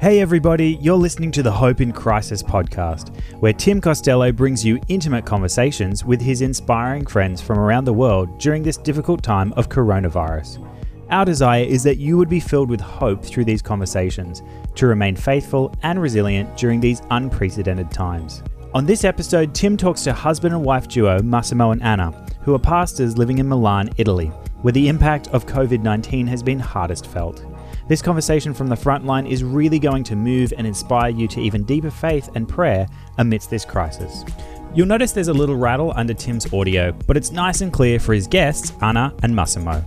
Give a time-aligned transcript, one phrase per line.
[0.00, 4.80] Hey, everybody, you're listening to the Hope in Crisis podcast, where Tim Costello brings you
[4.86, 9.68] intimate conversations with his inspiring friends from around the world during this difficult time of
[9.68, 10.64] coronavirus.
[11.10, 14.44] Our desire is that you would be filled with hope through these conversations
[14.76, 18.44] to remain faithful and resilient during these unprecedented times.
[18.74, 22.12] On this episode, Tim talks to husband and wife duo Massimo and Anna,
[22.42, 24.28] who are pastors living in Milan, Italy,
[24.62, 27.44] where the impact of COVID 19 has been hardest felt.
[27.88, 31.40] This conversation from the front line is really going to move and inspire you to
[31.40, 34.26] even deeper faith and prayer amidst this crisis.
[34.74, 38.12] You'll notice there's a little rattle under Tim's audio, but it's nice and clear for
[38.12, 39.82] his guests, Anna and Massimo.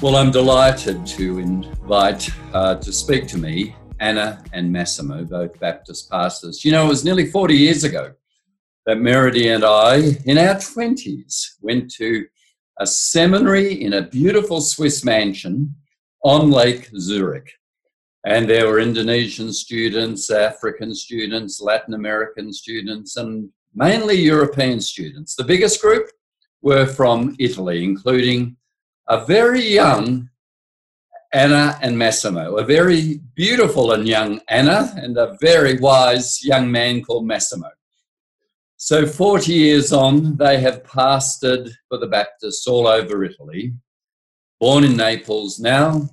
[0.00, 6.08] Well, I'm delighted to invite uh, to speak to me Anna and Massimo, both Baptist
[6.08, 6.64] pastors.
[6.64, 8.12] You know, it was nearly 40 years ago
[8.84, 12.26] that Merridie and I, in our 20s, went to
[12.78, 15.74] a seminary in a beautiful Swiss mansion
[16.24, 17.52] on Lake Zurich.
[18.24, 25.36] And there were Indonesian students, African students, Latin American students, and mainly European students.
[25.36, 26.10] The biggest group
[26.62, 28.56] were from Italy, including
[29.08, 30.28] a very young
[31.32, 37.02] Anna and Massimo, a very beautiful and young Anna, and a very wise young man
[37.02, 37.68] called Massimo.
[38.78, 43.72] So, 40 years on, they have pastored for the Baptists all over Italy,
[44.60, 46.08] born in Naples, now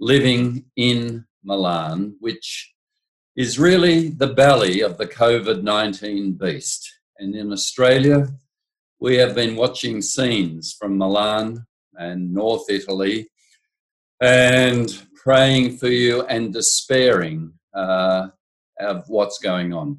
[0.00, 2.72] living in Milan, which
[3.36, 6.90] is really the belly of the COVID 19 beast.
[7.18, 8.28] And in Australia,
[9.00, 13.28] we have been watching scenes from Milan and North Italy
[14.20, 18.28] and praying for you and despairing uh,
[18.80, 19.98] of what's going on.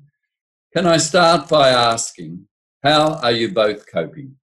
[0.75, 2.47] Can I start by asking,
[2.83, 4.35] how are you both coping?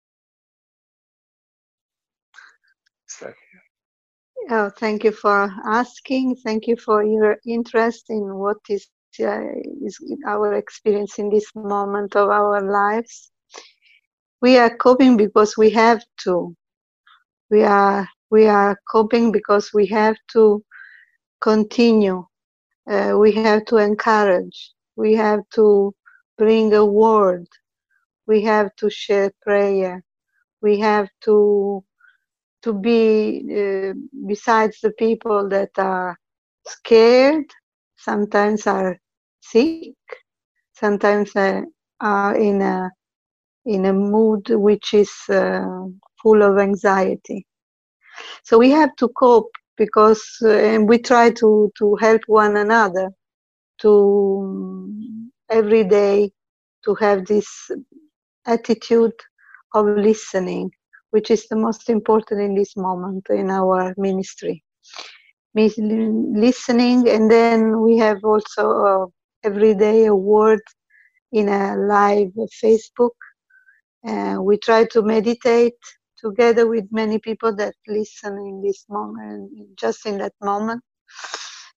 [4.51, 6.37] Oh, thank you for asking.
[6.37, 8.89] Thank you for your interest in what is,
[9.21, 9.41] uh,
[9.85, 13.31] is our experience in this moment of our lives.
[14.43, 16.55] We are coping because we have to.
[17.51, 20.65] We are we are coping because we have to
[21.43, 22.27] continue.
[22.91, 24.73] Uh, we have to encourage.
[24.97, 25.95] We have to
[26.39, 27.47] bring a word.
[28.27, 30.03] We have to share prayer.
[30.63, 31.85] We have to
[32.63, 33.93] to be uh,
[34.27, 36.17] besides the people that are
[36.67, 37.45] scared,
[37.97, 38.99] sometimes are
[39.41, 39.95] sick,
[40.75, 41.33] sometimes
[42.01, 42.91] are in a
[43.67, 45.65] in a mood which is uh,
[46.23, 47.47] full of anxiety.
[48.45, 53.11] So we have to cope because uh, and we try to to help one another
[53.83, 54.93] to
[55.51, 56.31] every day
[56.85, 57.71] to have this
[58.47, 59.13] attitude
[59.75, 60.71] of listening
[61.11, 64.63] which is the most important in this moment in our ministry.
[65.55, 69.07] Listening, and then we have also uh,
[69.45, 70.61] every day a word
[71.33, 72.33] in a live
[72.63, 73.17] Facebook.
[74.07, 75.75] Uh, we try to meditate
[76.17, 80.83] together with many people that listen in this moment, just in that moment.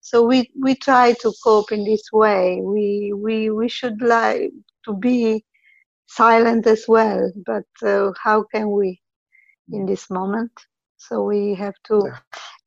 [0.01, 2.61] So we, we try to cope in this way.
[2.63, 4.51] We, we, we should like
[4.85, 5.45] to be
[6.07, 9.00] silent as well, but uh, how can we?
[9.73, 10.53] In this moment.
[10.97, 12.03] So we have to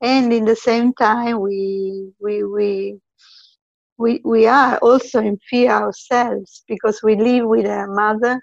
[0.01, 2.99] and in the same time we we we
[3.97, 8.41] we, we are also in fear ourselves because we live with a mother.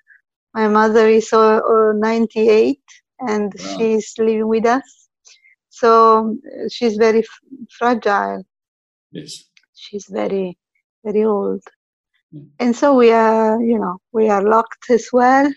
[0.55, 2.81] My mother is uh, uh, 98
[3.21, 3.77] and wow.
[3.77, 5.09] she's living with us.
[5.69, 6.37] So
[6.71, 8.45] she's very f- fragile.
[9.13, 9.45] Yes.
[9.75, 10.57] She's very
[11.05, 11.63] very old.
[12.33, 12.43] Yeah.
[12.61, 15.51] and so we are you know we are locked as well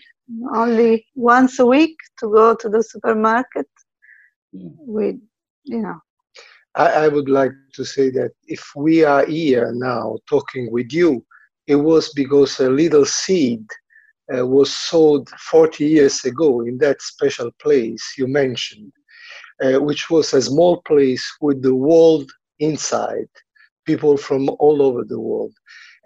[0.54, 3.68] only once a week to go to the supermarket
[4.52, 4.68] yeah.
[4.78, 5.16] with
[5.64, 5.98] you know
[6.76, 11.24] I, I, would like to say that if we are here now talking with you
[11.66, 13.64] it was because a little seed
[14.34, 18.92] uh, was sowed 40 years ago in that special place you mentioned
[19.62, 23.28] uh, which was a small place with the world inside
[23.86, 25.52] people from all over the world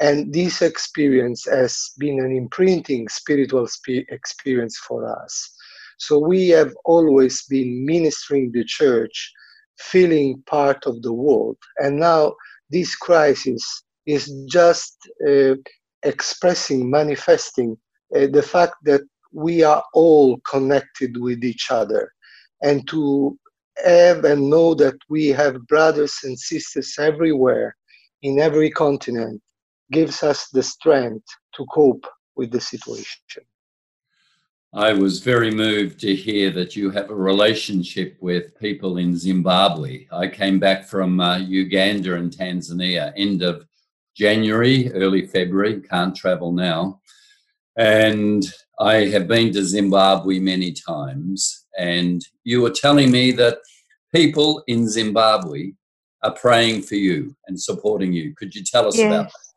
[0.00, 5.50] and this experience has been an imprinting spiritual spe- experience for us.
[5.98, 9.32] So we have always been ministering the church,
[9.78, 11.56] feeling part of the world.
[11.78, 12.34] And now
[12.70, 14.96] this crisis is just
[15.28, 15.54] uh,
[16.04, 17.76] expressing, manifesting
[18.14, 19.02] uh, the fact that
[19.32, 22.12] we are all connected with each other.
[22.62, 23.36] And to
[23.84, 27.76] have and know that we have brothers and sisters everywhere,
[28.22, 29.40] in every continent,
[29.90, 32.06] gives us the strength to cope
[32.37, 33.44] with the situation.
[34.75, 40.06] I was very moved to hear that you have a relationship with people in Zimbabwe.
[40.12, 43.67] I came back from uh, Uganda and Tanzania end of
[44.14, 47.00] January, early February, can't travel now.
[47.79, 48.44] And
[48.79, 51.67] I have been to Zimbabwe many times.
[51.79, 53.58] And you were telling me that
[54.14, 55.73] people in Zimbabwe
[56.23, 58.34] are praying for you and supporting you.
[58.34, 59.06] Could you tell us yes.
[59.06, 59.47] about that?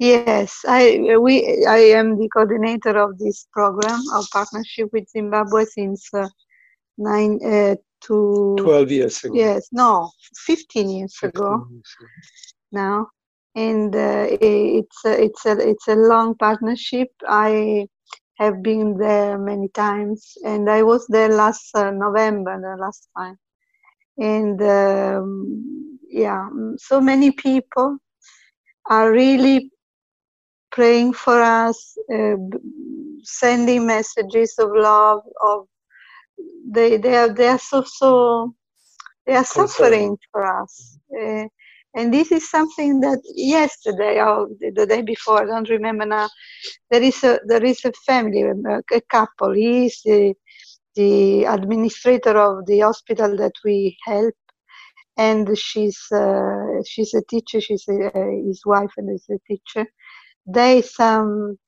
[0.00, 6.08] Yes, I we I am the coordinator of this program of partnership with Zimbabwe since
[6.14, 6.26] uh,
[6.96, 7.76] nine uh,
[8.06, 9.34] to twelve years ago.
[9.34, 10.10] Yes, no,
[10.46, 11.66] fifteen years 15 ago.
[11.70, 12.08] Years ago.
[12.72, 13.08] Now,
[13.54, 17.08] and uh, it's a, it's a it's a long partnership.
[17.28, 17.86] I
[18.38, 23.36] have been there many times, and I was there last uh, November, the last time,
[24.16, 26.48] and um, yeah,
[26.78, 27.98] so many people
[28.88, 29.70] are really
[30.70, 32.36] praying for us, uh,
[33.22, 35.20] sending messages of love.
[35.42, 35.66] Of
[36.72, 38.54] they they are they are so so
[39.26, 40.98] they are suffering for us.
[41.20, 41.44] Uh,
[41.94, 46.28] and this is something that yesterday or the day before, I don't remember now.
[46.90, 49.52] There is a there is a family, a couple.
[49.54, 50.34] He is the
[50.94, 54.34] the administrator of the hospital that we help,
[55.16, 57.60] and she's uh, she's a teacher.
[57.60, 58.10] She's a,
[58.46, 59.86] his wife and is a teacher
[60.46, 61.58] they some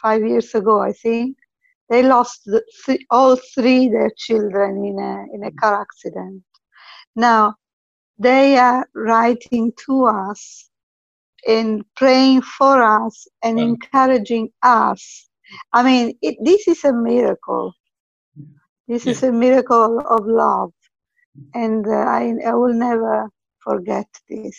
[0.00, 1.36] five years ago, I think,
[1.90, 6.42] they lost the th- all three their children in a in a car accident.
[7.16, 7.56] Now
[8.18, 10.70] they are writing to us
[11.46, 15.28] and praying for us and encouraging us.
[15.72, 17.74] I mean, it, this is a miracle.
[18.88, 19.14] This yeah.
[19.14, 20.72] is a miracle of love,
[21.54, 23.30] and uh, I I will never
[23.60, 24.58] forget this.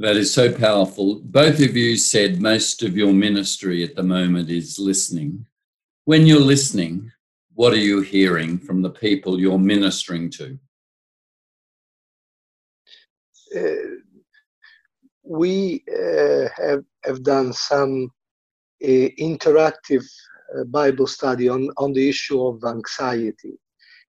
[0.00, 1.20] That is so powerful.
[1.22, 5.44] Both of you said most of your ministry at the moment is listening.
[6.06, 7.12] When you're listening,
[7.52, 10.58] what are you hearing from the people you're ministering to?
[13.54, 13.98] Uh,
[15.22, 18.10] we uh, have, have done some
[18.82, 20.06] uh, interactive
[20.58, 23.58] uh, Bible study on, on the issue of anxiety.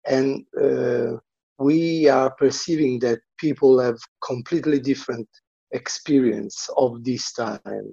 [0.04, 1.18] And uh,
[1.60, 5.28] we are perceiving that people have completely different
[5.72, 7.92] experience of this time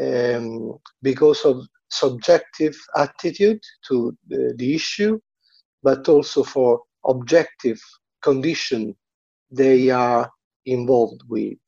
[0.00, 5.18] um, because of subjective attitude to the, the, issue,
[5.82, 7.80] but also for objective
[8.22, 8.94] condition
[9.50, 10.30] they are
[10.66, 11.58] involved with.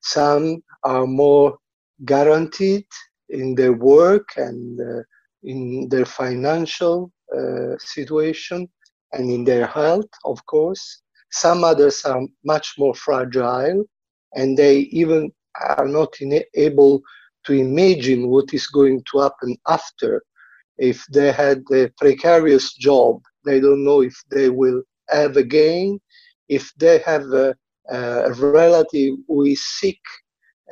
[0.00, 1.56] Some are more
[2.04, 2.86] guaranteed
[3.28, 5.02] in their work and uh,
[5.42, 8.68] in their financial uh, situation
[9.12, 11.02] and in their health, of course.
[11.30, 13.84] Some others are much more fragile
[14.34, 15.30] and they even
[15.68, 16.14] are not
[16.54, 17.02] able
[17.44, 20.22] to imagine what is going to happen after.
[20.78, 26.00] If they had a precarious job, they don't know if they will have again.
[26.48, 27.54] If they have a,
[27.90, 30.00] a relative who is sick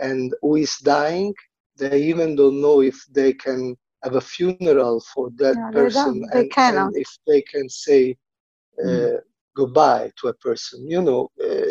[0.00, 1.34] and who is dying,
[1.78, 6.40] they even don't know if they can have a funeral for that person they, they
[6.40, 8.16] and, and, if they can say
[8.82, 9.10] uh, mm
[9.56, 10.88] goodbye to a person.
[10.88, 11.67] You know, uh,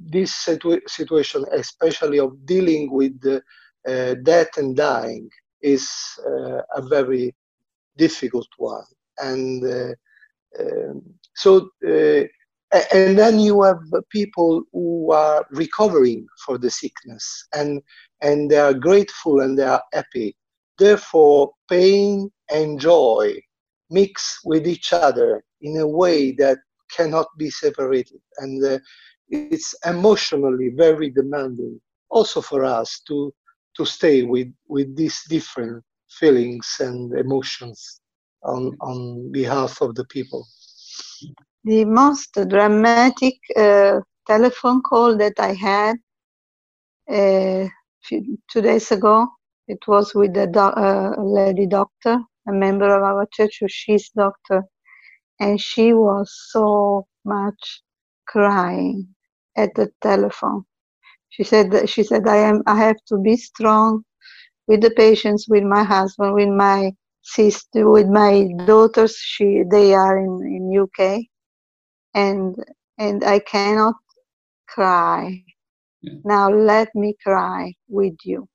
[0.00, 3.20] this situ- situation, especially of dealing with
[3.86, 5.28] uh, death and dying,
[5.62, 5.88] is
[6.26, 7.34] uh, a very
[7.96, 8.84] difficult one.
[9.18, 9.94] And uh,
[10.60, 11.02] um,
[11.34, 12.24] so, uh,
[12.94, 13.80] and then you have
[14.10, 17.82] people who are recovering for the sickness and
[18.22, 20.34] and they are grateful and they are happy.
[20.78, 23.34] Therefore, pain and joy
[23.90, 26.58] mix with each other in a way that
[26.96, 28.20] cannot be separated.
[28.38, 28.78] And uh,
[29.28, 31.80] it's emotionally very demanding
[32.10, 33.32] also for us to,
[33.76, 38.00] to stay with, with these different feelings and emotions
[38.44, 40.46] on, on behalf of the people.
[41.64, 45.96] The most dramatic uh, telephone call that I had
[47.10, 47.68] uh,
[48.50, 49.28] two days ago,
[49.68, 52.18] it was with a do- uh, lady doctor,
[52.48, 54.62] a member of our church, she's doctor
[55.42, 57.82] and she was so much
[58.28, 59.08] crying
[59.56, 60.64] at the telephone.
[61.30, 64.04] She said she said I am I have to be strong
[64.68, 69.16] with the patients, with my husband, with my sister, with my daughters.
[69.16, 71.00] She they are in, in UK
[72.14, 72.54] and
[72.98, 73.96] and I cannot
[74.68, 75.42] cry.
[76.02, 76.18] Yeah.
[76.24, 78.48] Now let me cry with you.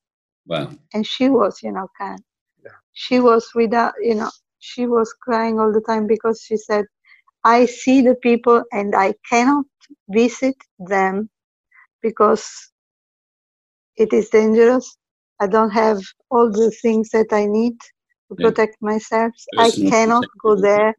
[0.46, 0.72] Wow.
[0.94, 2.22] And she was, you know, kind.
[2.63, 2.77] Yeah.
[2.94, 6.86] She was without, you know, she was crying all the time because she said,
[7.44, 9.66] I see the people and I cannot
[10.10, 11.30] visit them
[12.02, 12.72] because
[13.96, 14.98] it is dangerous.
[15.40, 17.80] I don't have all the things that I need
[18.30, 18.50] to yeah.
[18.50, 19.34] protect myself.
[19.56, 20.96] Personal I cannot go there.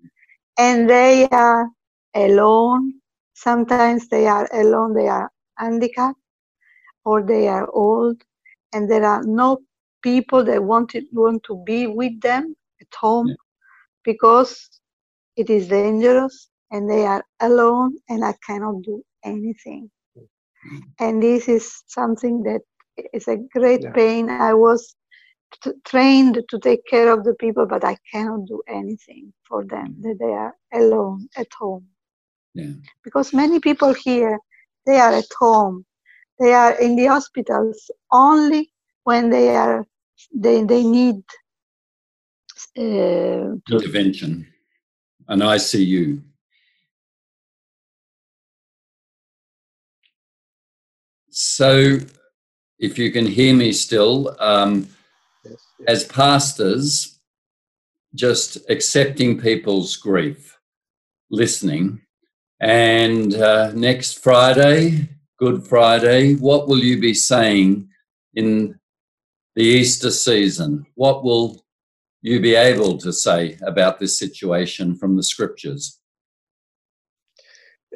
[0.58, 1.68] And they are
[2.14, 2.94] alone.
[3.34, 6.18] Sometimes they are alone, they are handicapped
[7.04, 8.22] or they are old,
[8.72, 9.58] and there are no
[10.02, 13.34] people that want to, want to be with them at home yeah.
[14.10, 14.52] Because
[15.36, 16.36] it is dangerous
[16.70, 19.90] and they are alone and I cannot do anything.
[20.98, 22.62] And this is something that
[23.12, 23.92] is a great yeah.
[23.92, 24.30] pain.
[24.30, 24.96] I was
[25.62, 29.88] t- trained to take care of the people, but I cannot do anything for them,
[30.04, 31.86] that they are alone at home.
[32.54, 32.74] Yeah.
[33.04, 34.38] Because many people here,
[34.86, 35.84] they are at home.
[36.40, 38.72] They are in the hospitals only
[39.04, 39.86] when they are
[40.44, 41.22] they they need
[42.76, 44.46] uh, intervention,
[45.28, 46.22] an ICU.
[51.30, 51.98] So,
[52.78, 54.88] if you can hear me still, um,
[55.44, 55.88] yes, yes.
[55.88, 57.20] as pastors,
[58.14, 60.58] just accepting people's grief,
[61.30, 62.00] listening,
[62.60, 65.08] and uh, next Friday,
[65.38, 67.88] Good Friday, what will you be saying
[68.34, 68.76] in
[69.54, 70.84] the Easter season?
[70.96, 71.64] What will
[72.22, 76.00] you be able to say about this situation from the scriptures?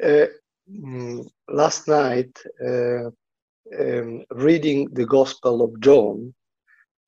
[0.01, 0.25] Uh,
[0.71, 3.09] mm, last night, uh,
[3.79, 6.33] um, reading the Gospel of John,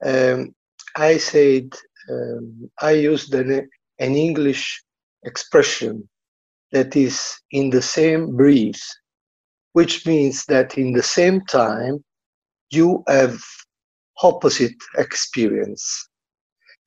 [0.04, 0.54] um,
[0.96, 1.74] I said,
[2.10, 3.70] um, I used an,
[4.00, 4.84] an English
[5.24, 6.08] expression
[6.72, 8.82] that is in the same breath,
[9.74, 12.04] which means that in the same time
[12.72, 13.38] you have
[14.22, 16.10] opposite experience.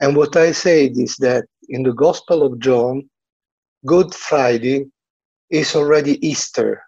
[0.00, 3.08] And what I said is that in the Gospel of John,
[3.86, 4.86] Good Friday
[5.50, 6.82] is already Easter,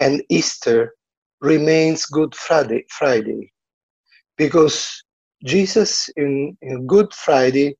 [0.00, 0.94] and Easter
[1.40, 3.52] remains Good Friday, Friday
[4.36, 5.02] because
[5.44, 7.76] Jesus in, in Good Friday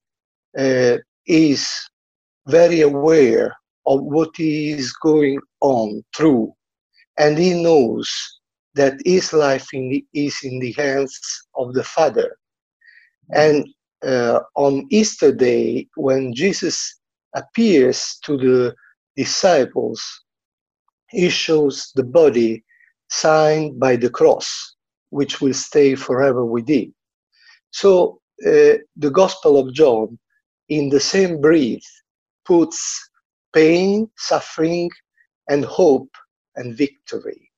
[0.58, 1.68] uh, is
[2.46, 6.52] very aware of what is going on through,
[7.18, 8.10] and he knows
[8.74, 11.18] that his life in the, is in the hands
[11.56, 12.36] of the Father.
[13.34, 13.66] And
[14.04, 17.00] uh, on Easter Day, when Jesus
[17.34, 18.74] appears to the
[19.16, 20.02] disciples,
[21.08, 22.64] he shows the body
[23.08, 24.74] signed by the cross,
[25.10, 26.94] which will stay forever with him.
[27.70, 30.18] So uh, the Gospel of John,
[30.68, 31.86] in the same breath,
[32.44, 33.10] puts
[33.54, 34.90] pain, suffering,
[35.48, 36.10] and hope
[36.56, 37.50] and victory.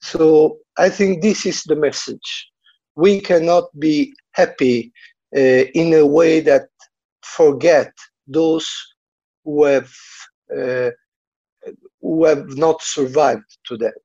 [0.00, 2.48] So I think this is the message.
[2.94, 4.92] We cannot be happy
[5.34, 6.68] in a way that
[7.22, 7.92] forget
[8.26, 8.68] those
[9.44, 9.92] who have
[10.56, 10.90] uh,
[12.00, 14.02] who have not survived to that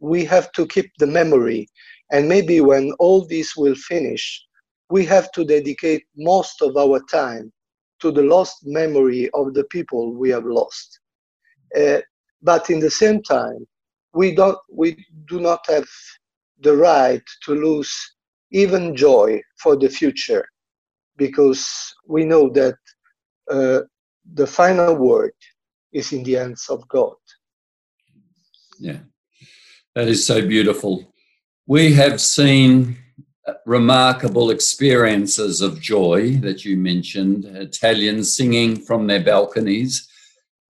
[0.00, 1.68] we have to keep the memory.
[2.12, 4.44] And maybe when all this will finish,
[4.90, 7.52] we have to dedicate most of our time
[8.00, 11.00] to the lost memory of the people we have lost.
[11.76, 11.98] Uh,
[12.42, 13.66] but in the same time,
[14.14, 15.88] we don't we do not have
[16.60, 17.92] the right to lose
[18.52, 20.46] even joy for the future
[21.16, 22.76] because we know that
[23.50, 23.80] uh,
[24.34, 25.32] the final word
[25.92, 27.14] is in the hands of God.
[28.78, 28.98] Yeah.
[29.94, 31.12] That is so beautiful.
[31.66, 32.98] We have seen
[33.64, 40.08] remarkable experiences of joy that you mentioned, Italians singing from their balconies.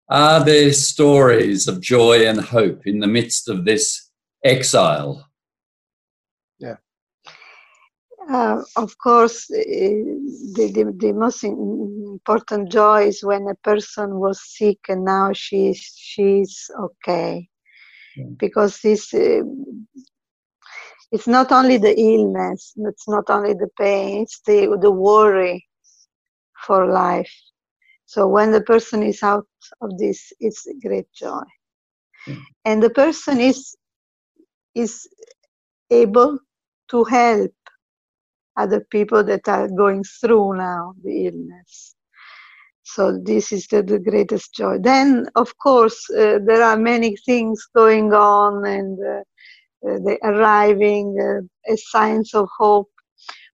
[0.09, 4.11] Are there stories of joy and hope in the midst of this
[4.45, 5.29] exile?
[6.59, 6.77] Yeah.
[8.29, 9.63] Uh, of course, uh,
[10.55, 15.93] the, the, the, most important joy is when a person was sick and now she's,
[15.97, 17.49] she's okay.
[18.39, 19.43] Because this uh,
[21.13, 25.67] it's not only the illness it's not only the pain it's the, the worry
[26.67, 27.33] for life.
[28.07, 29.47] So when the person is out
[29.81, 31.43] of this it's a great joy.
[32.65, 33.77] And the person is
[34.75, 35.09] is
[35.91, 36.39] able
[36.91, 37.53] to help
[38.57, 41.95] other people that are going through now the illness.
[42.83, 44.79] So this is the, the greatest joy.
[44.79, 49.21] Then of course uh, there are many things going on and uh,
[49.87, 52.91] uh, the arriving uh, a signs of hope.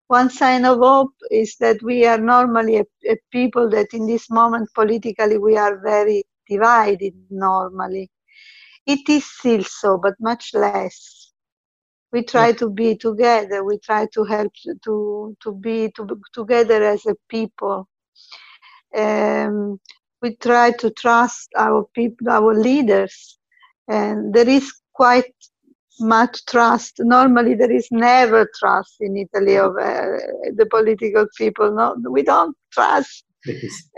[0.09, 4.31] One sign of hope is that we are normally a, a people that in this
[4.31, 8.11] moment politically we are very divided normally.
[8.87, 11.32] It is still so but much less
[12.13, 13.65] we try to be together.
[13.65, 14.53] We try to help
[14.85, 17.89] to to be to, together as a people.
[18.97, 19.81] Um,
[20.21, 23.39] we try to trust our people, our leaders,
[23.89, 25.33] and there is quite
[26.01, 26.97] much trust.
[27.01, 30.19] Normally, there is never trust in Italy of uh,
[30.55, 31.73] the political people.
[31.75, 33.25] No, we don't trust,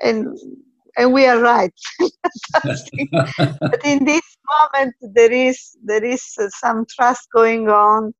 [0.02, 0.38] and
[0.96, 1.72] and we are right.
[2.62, 4.22] but in this
[4.52, 8.12] moment, there is there is uh, some trust going on,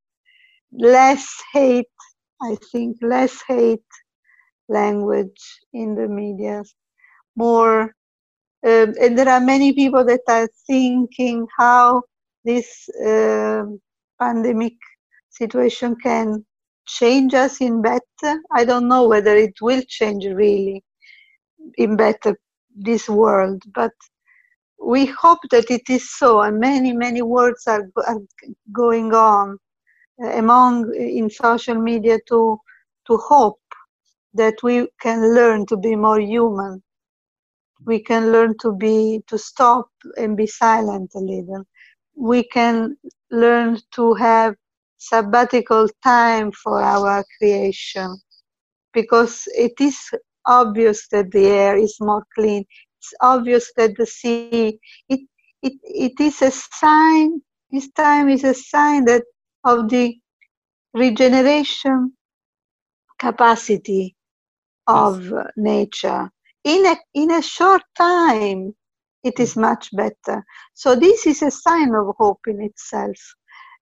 [0.73, 1.87] less hate.
[2.43, 3.81] I think less hate
[4.69, 6.63] language in the media,
[7.37, 7.95] more.
[8.67, 12.03] Um, and there are many people that are thinking how
[12.45, 13.65] this uh,
[14.21, 14.75] pandemic
[15.31, 16.45] situation can
[16.87, 18.41] change us in better.
[18.53, 20.83] I don't know whether it will change really
[21.77, 22.37] in better
[22.75, 23.93] this world, but
[24.85, 26.43] we hope that it is so.
[26.43, 28.21] And many, many words are, are
[28.73, 29.59] going on
[30.23, 32.59] uh, among in social media to
[33.09, 33.61] to hope
[34.35, 36.83] that we can learn to be more human.
[37.87, 39.89] We can learn to be to stop
[40.19, 41.65] and be silent a little
[42.17, 42.97] we can
[43.31, 44.55] learn to have
[44.99, 48.19] sabbatical time for our creation
[48.95, 49.99] because it is
[50.47, 52.65] obvious that the air is more clean
[52.99, 55.21] it's obvious that the sea it
[55.63, 59.23] it, it is a sign this time is a sign that
[59.65, 60.15] of the
[60.93, 62.13] regeneration
[63.19, 64.15] capacity
[64.87, 65.47] of yes.
[65.57, 66.31] nature
[66.65, 68.75] in a in a short time
[69.25, 70.45] it is much better.
[70.75, 73.17] So this is a sign of hope in itself.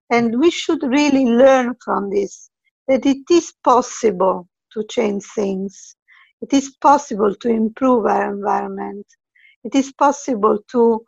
[0.09, 2.49] And we should really learn from this
[2.87, 5.97] that it is possible to change things.
[6.43, 9.07] It is possible to improve our environment.
[9.65, 11.05] It is possible to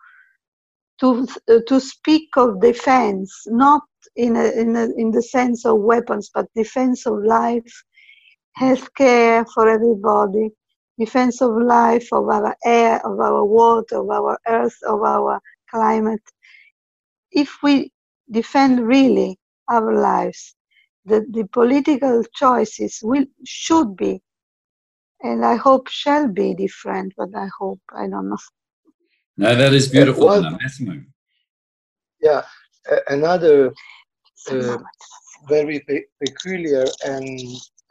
[1.01, 3.83] to uh, to speak of defense, not
[4.17, 7.73] in a, in a, in the sense of weapons, but defense of life,
[8.59, 10.51] healthcare for everybody,
[10.99, 16.23] defense of life, of our air, of our water, of our earth, of our climate.
[17.33, 17.93] If we
[18.31, 19.39] defend really
[19.69, 20.55] our lives,
[21.07, 24.23] the, the political choices will should be,
[25.25, 28.39] and I hope shall be different, but I hope, I don't know.
[29.39, 30.27] No, that is beautiful.
[30.27, 30.59] Well,
[32.23, 32.43] yeah,
[33.09, 33.73] another
[34.51, 34.79] uh,
[35.49, 37.41] very pe- peculiar and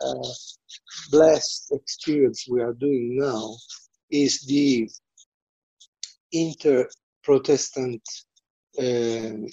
[0.01, 0.29] uh,
[1.11, 3.55] blessed experience we are doing now
[4.11, 4.89] is the
[6.33, 8.01] inter-Protestant
[8.79, 9.47] uh,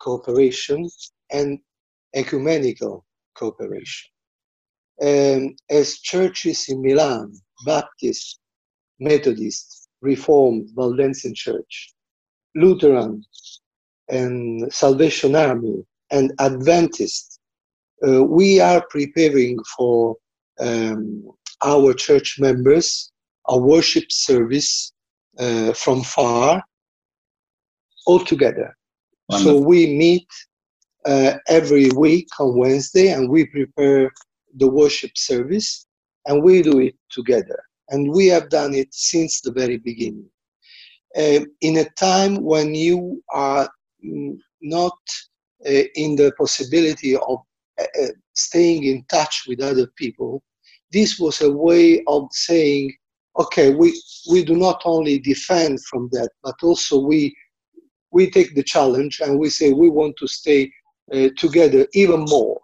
[0.00, 0.88] cooperation
[1.32, 1.60] and
[2.14, 3.04] ecumenical
[3.34, 4.11] cooperation.
[5.00, 7.32] Um, as churches in Milan,
[7.64, 8.38] Baptist,
[9.00, 11.92] Methodist, Reformed, Waldensian Church,
[12.54, 13.24] Lutheran,
[14.08, 17.40] and Salvation Army, and Adventist,
[18.06, 20.16] uh, we are preparing for
[20.60, 21.24] um,
[21.64, 23.12] our church members
[23.48, 24.92] a worship service
[25.38, 26.62] uh, from far
[28.06, 28.76] all together.
[29.30, 30.28] So we meet
[31.06, 34.12] uh, every week on Wednesday and we prepare
[34.56, 35.86] the worship service
[36.26, 37.62] and we do it together.
[37.88, 40.28] And we have done it since the very beginning.
[41.16, 43.68] Uh, in a time when you are
[44.62, 44.98] not
[45.66, 47.40] uh, in the possibility of
[47.80, 50.42] uh, uh, staying in touch with other people,
[50.90, 52.94] this was a way of saying,
[53.38, 57.34] okay, we, we do not only defend from that, but also we,
[58.10, 60.70] we take the challenge and we say we want to stay
[61.12, 62.60] uh, together even more.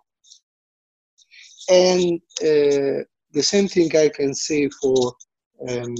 [1.68, 5.12] And uh, the same thing I can say for
[5.68, 5.94] um,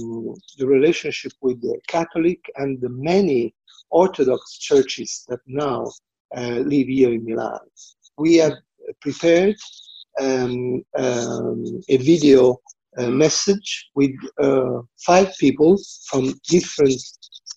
[0.57, 3.53] the relationship with the Catholic and the many
[3.91, 5.91] Orthodox churches that now
[6.35, 7.59] uh, live here in Milan.
[8.17, 8.53] We have
[9.01, 9.55] prepared
[10.19, 12.57] um, um, a video
[12.97, 15.77] uh, message with uh, five people
[16.07, 17.01] from different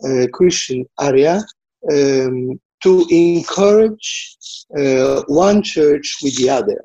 [0.06, 1.42] uh, Christian area
[1.90, 4.36] um, to encourage
[4.76, 6.84] uh, one church with the other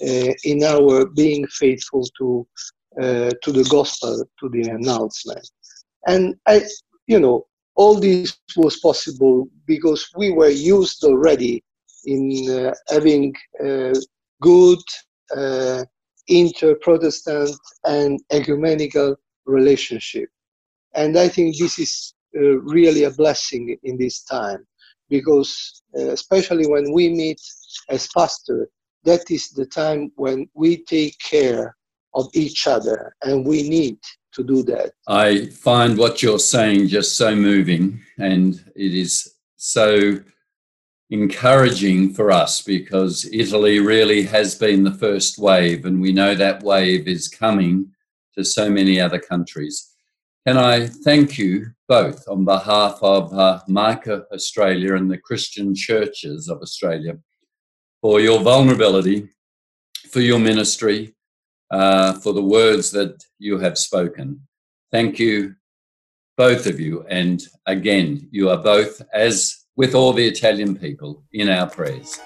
[0.00, 2.46] in our being faithful to
[3.00, 5.48] uh, to the gospel, to the announcement.
[6.06, 6.62] And I,
[7.06, 11.62] you know, all this was possible because we were used already
[12.06, 13.34] in having
[14.40, 14.78] good
[15.36, 15.84] uh,
[16.28, 17.50] inter-Protestant
[17.84, 20.28] and ecumenical relationship.
[20.94, 24.66] And I think this is uh, really a blessing in this time
[25.08, 27.40] because uh, especially when we meet
[27.88, 28.68] as pastor,
[29.04, 31.76] that is the time when we take care
[32.14, 33.98] of each other and we need
[34.32, 34.92] to do that.
[35.06, 40.20] I find what you're saying just so moving and it is so
[41.10, 46.62] encouraging for us because Italy really has been the first wave, and we know that
[46.62, 47.90] wave is coming
[48.36, 49.94] to so many other countries.
[50.46, 53.60] Can I thank you both on behalf of uh,
[54.32, 57.18] Australia and the Christian churches of Australia
[58.00, 59.28] for your vulnerability,
[60.10, 61.14] for your ministry,
[61.70, 64.40] uh, for the words that you have spoken.
[64.90, 65.54] Thank you,
[66.36, 67.04] both of you.
[67.08, 72.18] And again, you are both, as with all the Italian people, in our prayers.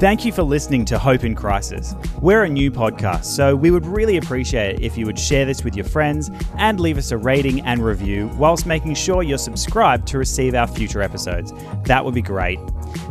[0.00, 1.96] Thank you for listening to Hope in Crisis.
[2.20, 5.64] We're a new podcast, so we would really appreciate it if you would share this
[5.64, 10.06] with your friends and leave us a rating and review whilst making sure you're subscribed
[10.08, 11.52] to receive our future episodes.
[11.84, 12.60] That would be great.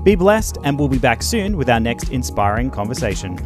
[0.04, 3.38] Be blessed, and we'll be back soon with our next inspiring conversation.